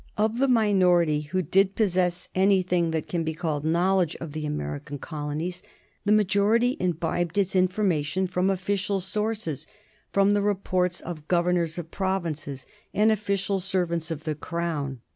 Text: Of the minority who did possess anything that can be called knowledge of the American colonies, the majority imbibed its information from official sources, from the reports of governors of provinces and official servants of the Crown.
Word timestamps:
Of 0.17 0.39
the 0.39 0.47
minority 0.47 1.21
who 1.31 1.43
did 1.43 1.75
possess 1.75 2.27
anything 2.33 2.89
that 2.89 3.07
can 3.07 3.23
be 3.23 3.35
called 3.35 3.63
knowledge 3.63 4.15
of 4.15 4.31
the 4.31 4.47
American 4.47 4.97
colonies, 4.97 5.61
the 6.05 6.11
majority 6.11 6.75
imbibed 6.79 7.37
its 7.37 7.55
information 7.55 8.25
from 8.25 8.49
official 8.49 8.99
sources, 8.99 9.67
from 10.11 10.31
the 10.31 10.41
reports 10.41 11.01
of 11.01 11.27
governors 11.27 11.77
of 11.77 11.91
provinces 11.91 12.65
and 12.95 13.11
official 13.11 13.59
servants 13.59 14.09
of 14.09 14.23
the 14.23 14.33
Crown. 14.33 15.01